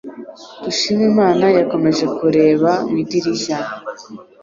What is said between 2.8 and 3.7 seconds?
mu idirishya.